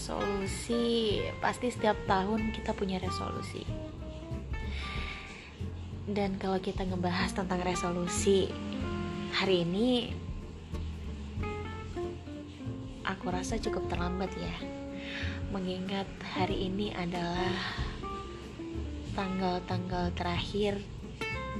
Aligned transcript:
resolusi. 0.00 1.20
Pasti 1.44 1.68
setiap 1.68 2.08
tahun 2.08 2.56
kita 2.56 2.72
punya 2.72 2.96
resolusi. 2.96 3.68
Dan 6.08 6.40
kalau 6.40 6.56
kita 6.56 6.88
ngebahas 6.88 7.36
tentang 7.36 7.60
resolusi 7.60 8.48
hari 9.36 9.68
ini 9.68 10.08
aku 13.04 13.28
rasa 13.28 13.60
cukup 13.60 13.92
terlambat 13.92 14.32
ya. 14.40 14.56
Mengingat 15.52 16.08
hari 16.32 16.72
ini 16.72 16.96
adalah 16.96 17.52
tanggal-tanggal 19.12 20.16
terakhir 20.16 20.80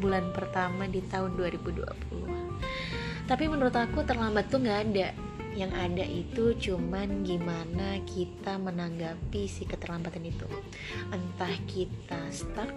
bulan 0.00 0.32
pertama 0.32 0.88
di 0.88 1.04
tahun 1.04 1.36
2020 1.36 3.28
tapi 3.28 3.46
menurut 3.46 3.74
aku 3.76 4.00
terlambat 4.02 4.48
tuh 4.48 4.64
nggak 4.64 4.80
ada 4.90 5.12
yang 5.60 5.76
ada 5.76 6.00
itu 6.00 6.56
cuman 6.56 7.20
gimana 7.20 8.00
kita 8.08 8.56
menanggapi 8.56 9.44
si 9.44 9.68
keterlambatan 9.68 10.24
itu. 10.24 10.48
Entah 11.12 11.52
kita 11.68 12.16
stuck 12.32 12.72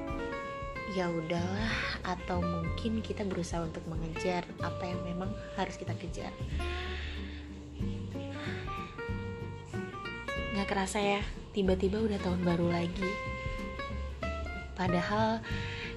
ya 0.92 1.08
udahlah 1.08 2.04
atau 2.04 2.44
mungkin 2.44 3.00
kita 3.00 3.24
berusaha 3.24 3.64
untuk 3.64 3.88
mengejar 3.88 4.44
apa 4.60 4.84
yang 4.84 5.00
memang 5.08 5.32
harus 5.56 5.80
kita 5.80 5.96
kejar. 5.96 6.36
Nggak 10.52 10.68
kerasa 10.68 11.00
ya 11.00 11.22
tiba-tiba 11.56 12.04
udah 12.04 12.20
tahun 12.20 12.44
baru 12.44 12.68
lagi. 12.68 13.10
Padahal 14.76 15.40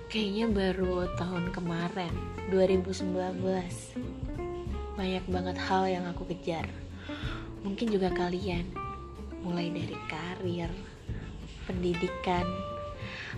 kayaknya 0.06 0.46
baru 0.54 1.10
tahun 1.18 1.50
kemarin 1.50 2.14
2019 2.54 4.14
banyak 4.96 5.28
banget 5.28 5.56
hal 5.68 5.84
yang 5.84 6.04
aku 6.08 6.24
kejar. 6.32 6.64
Mungkin 7.60 7.92
juga 7.92 8.08
kalian, 8.08 8.64
mulai 9.44 9.68
dari 9.68 9.92
karir, 10.08 10.72
pendidikan, 11.68 12.48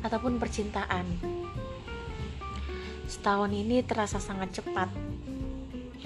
ataupun 0.07 0.39
percintaan. 0.39 1.03
Setahun 3.11 3.51
ini 3.51 3.83
terasa 3.83 4.23
sangat 4.23 4.63
cepat, 4.63 4.87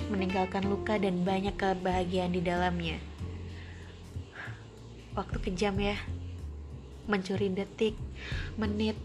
meninggalkan 0.09 0.65
luka 0.65 0.97
dan 0.97 1.21
banyak 1.21 1.53
kebahagiaan 1.53 2.33
di 2.33 2.41
dalamnya. 2.41 2.97
Waktu 5.13 5.37
kejam 5.45 5.77
ya, 5.77 6.01
mencuri 7.05 7.53
detik, 7.53 7.93
menit, 8.57 8.97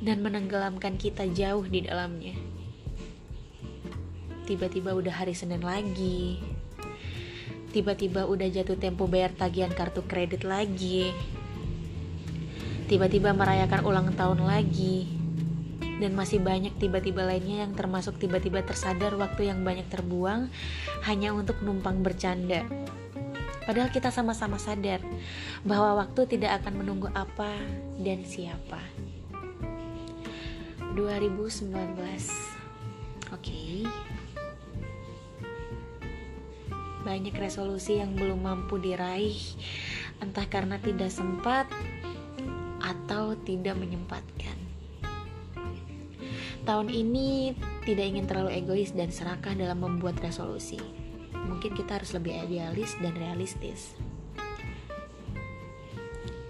dan 0.00 0.24
menenggelamkan 0.24 0.96
kita 0.96 1.28
jauh 1.28 1.68
di 1.68 1.84
dalamnya 1.84 2.59
tiba-tiba 4.50 4.98
udah 4.98 5.14
hari 5.14 5.30
Senin 5.30 5.62
lagi. 5.62 6.42
Tiba-tiba 7.70 8.26
udah 8.26 8.50
jatuh 8.50 8.74
tempo 8.74 9.06
bayar 9.06 9.30
tagihan 9.30 9.70
kartu 9.70 10.02
kredit 10.02 10.42
lagi. 10.42 11.14
Tiba-tiba 12.90 13.30
merayakan 13.30 13.86
ulang 13.86 14.10
tahun 14.18 14.42
lagi. 14.42 15.06
Dan 16.02 16.18
masih 16.18 16.42
banyak 16.42 16.74
tiba-tiba 16.82 17.22
lainnya 17.22 17.62
yang 17.62 17.78
termasuk 17.78 18.18
tiba-tiba 18.18 18.66
tersadar 18.66 19.14
waktu 19.14 19.54
yang 19.54 19.62
banyak 19.62 19.86
terbuang 19.86 20.50
hanya 21.06 21.30
untuk 21.30 21.62
numpang 21.62 22.02
bercanda. 22.02 22.66
Padahal 23.62 23.94
kita 23.94 24.10
sama-sama 24.10 24.58
sadar 24.58 24.98
bahwa 25.62 26.02
waktu 26.02 26.26
tidak 26.26 26.58
akan 26.64 26.82
menunggu 26.82 27.06
apa 27.14 27.54
dan 28.02 28.26
siapa. 28.26 28.82
2019 30.98 31.70
Oke, 33.30 33.38
okay 33.38 34.10
banyak 37.10 37.34
resolusi 37.34 37.98
yang 37.98 38.14
belum 38.14 38.46
mampu 38.46 38.78
diraih, 38.78 39.34
entah 40.22 40.46
karena 40.46 40.78
tidak 40.78 41.10
sempat 41.10 41.66
atau 42.78 43.34
tidak 43.42 43.74
menyempatkan. 43.74 44.54
Tahun 46.62 46.86
ini 46.86 47.58
tidak 47.82 48.14
ingin 48.14 48.30
terlalu 48.30 48.62
egois 48.62 48.94
dan 48.94 49.10
serakah 49.10 49.58
dalam 49.58 49.82
membuat 49.82 50.22
resolusi. 50.22 50.78
Mungkin 51.34 51.74
kita 51.74 51.98
harus 51.98 52.14
lebih 52.14 52.30
idealis 52.46 52.94
dan 53.02 53.18
realistis. 53.18 53.98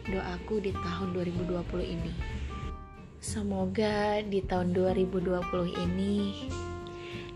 Doaku 0.05 0.61
di 0.61 0.77
tahun 0.77 1.17
2020 1.17 1.57
ini. 1.89 2.13
Semoga 3.17 4.21
di 4.21 4.45
tahun 4.45 4.77
2020 4.77 5.73
ini 5.89 6.17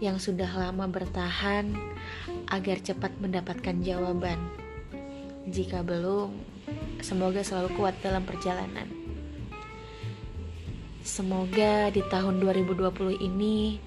yang 0.04 0.20
sudah 0.20 0.52
lama 0.52 0.84
bertahan 0.84 1.72
agar 2.52 2.76
cepat 2.84 3.16
mendapatkan 3.24 3.80
jawaban. 3.80 4.36
Jika 5.48 5.80
belum, 5.80 6.36
semoga 7.00 7.40
selalu 7.40 7.72
kuat 7.80 7.96
dalam 8.04 8.28
perjalanan. 8.28 8.84
Semoga 11.00 11.88
di 11.88 12.04
tahun 12.12 12.36
2020 12.36 13.16
ini 13.16 13.80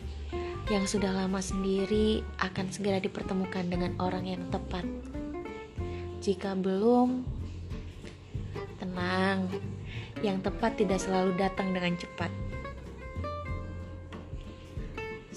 yang 0.73 0.89
sudah 0.89 1.13
lama 1.13 1.37
sendiri 1.37 2.25
akan 2.41 2.65
segera 2.73 2.97
dipertemukan 2.97 3.69
dengan 3.69 3.93
orang 4.01 4.25
yang 4.25 4.41
tepat. 4.49 4.89
Jika 6.17 6.57
belum, 6.57 7.21
tenang, 8.81 9.53
yang 10.25 10.41
tepat 10.41 10.81
tidak 10.81 10.97
selalu 10.97 11.37
datang 11.37 11.77
dengan 11.77 11.93
cepat. 11.93 12.46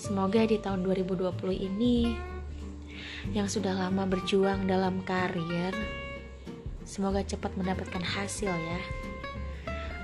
Semoga 0.01 0.49
di 0.49 0.57
tahun 0.57 0.81
2020 0.81 1.29
ini 1.61 2.17
yang 3.37 3.53
sudah 3.53 3.77
lama 3.77 4.09
berjuang 4.09 4.65
dalam 4.65 5.05
karir, 5.05 5.77
semoga 6.89 7.21
cepat 7.21 7.53
mendapatkan 7.53 8.01
hasil 8.01 8.49
ya. 8.49 8.81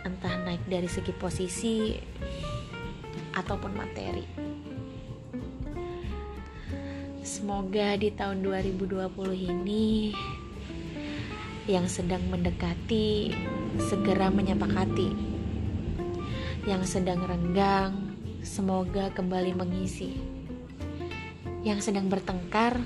Entah 0.04 0.36
naik 0.44 0.60
dari 0.68 0.84
segi 0.84 1.16
posisi 1.16 1.96
ataupun 3.32 3.72
materi. 3.72 4.20
Semoga 7.24 7.96
di 7.96 8.12
tahun 8.12 8.44
2020 8.44 9.00
ini 9.32 10.12
yang 11.72 11.88
sedang 11.88 12.20
mendekati 12.28 13.32
segera 13.80 14.28
menyepakati. 14.28 15.08
Yang 16.68 17.00
sedang 17.00 17.24
renggang 17.24 18.05
semoga 18.46 19.10
kembali 19.10 19.58
mengisi. 19.58 20.22
Yang 21.66 21.90
sedang 21.90 22.06
bertengkar 22.06 22.78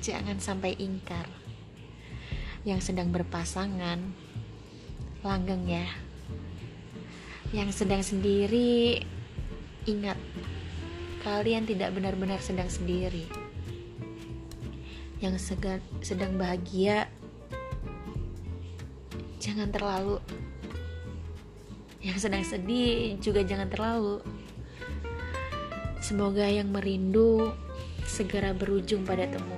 jangan 0.00 0.40
sampai 0.40 0.72
ingkar. 0.80 1.28
Yang 2.64 2.88
sedang 2.88 3.12
berpasangan, 3.12 4.00
langgeng 5.20 5.68
ya. 5.68 5.84
Yang 7.52 7.84
sedang 7.84 8.00
sendiri, 8.00 9.04
ingat, 9.84 10.16
kalian 11.20 11.68
tidak 11.68 11.92
benar-benar 11.92 12.40
sedang 12.40 12.72
sendiri. 12.72 13.28
Yang 15.20 15.52
sedang 16.00 16.40
bahagia, 16.40 17.12
jangan 19.36 19.68
terlalu. 19.68 20.24
Yang 22.00 22.18
sedang 22.24 22.44
sedih 22.48 23.20
juga 23.20 23.44
jangan 23.44 23.68
terlalu. 23.68 24.24
Semoga 26.04 26.44
yang 26.44 26.68
merindu 26.68 27.56
segera 28.04 28.52
berujung 28.52 29.08
pada 29.08 29.24
temu 29.24 29.56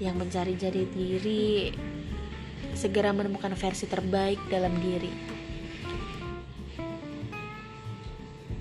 yang 0.00 0.16
mencari 0.16 0.56
jati 0.56 0.88
diri 0.96 1.76
segera 2.72 3.12
menemukan 3.12 3.52
versi 3.52 3.84
terbaik 3.84 4.40
dalam 4.48 4.72
diri. 4.80 5.12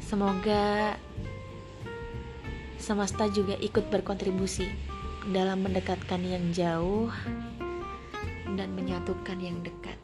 Semoga 0.03 0.99
semesta 2.75 3.31
juga 3.31 3.55
ikut 3.63 3.87
berkontribusi 3.87 4.67
dalam 5.31 5.63
mendekatkan 5.63 6.19
yang 6.27 6.51
jauh 6.51 7.07
dan 8.59 8.67
menyatukan 8.75 9.39
yang 9.39 9.63
dekat. 9.63 9.95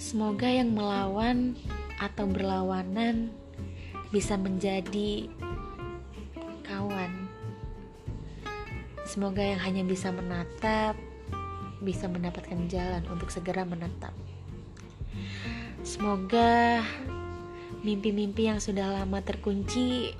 Semoga 0.00 0.48
yang 0.48 0.72
melawan 0.72 1.60
atau 2.00 2.24
berlawanan 2.24 3.36
bisa 4.10 4.34
menjadi 4.34 5.30
Semoga 9.10 9.42
yang 9.42 9.58
hanya 9.66 9.82
bisa 9.82 10.14
menatap 10.14 10.94
bisa 11.82 12.06
mendapatkan 12.06 12.70
jalan 12.70 13.02
untuk 13.10 13.26
segera 13.34 13.66
menetap. 13.66 14.14
Semoga 15.82 16.78
mimpi-mimpi 17.82 18.46
yang 18.46 18.62
sudah 18.62 18.86
lama 18.86 19.18
terkunci 19.18 20.14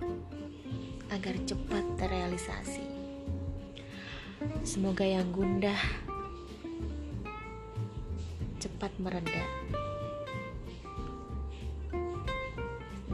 agar 1.07 1.39
cepat 1.47 1.87
terrealisasi. 2.03 2.83
Semoga 4.67 5.07
yang 5.07 5.31
gundah 5.31 5.79
cepat 8.59 8.91
mereda. 8.99 9.47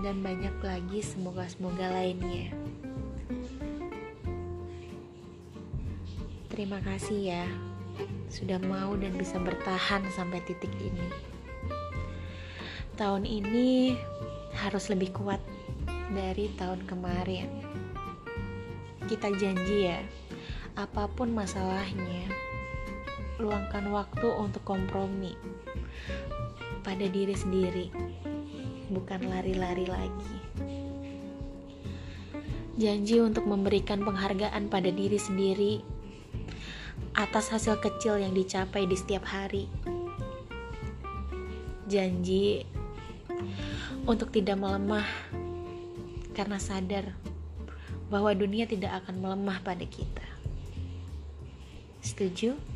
Dan 0.00 0.22
banyak 0.22 0.56
lagi 0.62 1.00
semoga-semoga 1.02 1.90
lainnya. 1.92 2.52
Terima 6.52 6.80
kasih 6.80 7.20
ya 7.36 7.44
sudah 8.28 8.60
mau 8.60 8.92
dan 8.98 9.16
bisa 9.16 9.40
bertahan 9.40 10.04
sampai 10.12 10.42
titik 10.44 10.72
ini. 10.76 11.08
Tahun 12.96 13.24
ini 13.24 13.96
harus 14.56 14.88
lebih 14.88 15.12
kuat 15.12 15.40
dari 16.12 16.48
tahun 16.56 16.84
kemarin. 16.88 17.48
Kita 19.06 19.30
janji 19.36 19.92
ya, 19.92 20.00
apa 20.74 21.06
pun 21.06 21.30
masalahnya, 21.30 22.26
luangkan 23.36 23.92
waktu 23.92 24.26
untuk 24.32 24.64
kompromi 24.64 25.36
pada 26.82 27.06
diri 27.06 27.36
sendiri, 27.36 27.92
bukan 28.90 29.26
lari-lari 29.26 29.86
lagi. 29.86 30.36
Janji 32.76 33.24
untuk 33.24 33.48
memberikan 33.48 34.04
penghargaan 34.04 34.68
pada 34.68 34.92
diri 34.92 35.16
sendiri 35.16 35.80
atas 37.16 37.48
hasil 37.48 37.80
kecil 37.80 38.20
yang 38.20 38.36
dicapai 38.36 38.84
di 38.84 38.92
setiap 38.92 39.24
hari. 39.24 39.64
Janji 41.88 42.68
untuk 44.04 44.28
tidak 44.28 44.60
melemah 44.60 45.08
karena 46.36 46.60
sadar 46.60 47.16
bahwa 48.12 48.30
dunia 48.36 48.68
tidak 48.68 49.02
akan 49.02 49.24
melemah 49.24 49.58
pada 49.64 49.82
kita. 49.88 50.26
Setuju? 52.04 52.75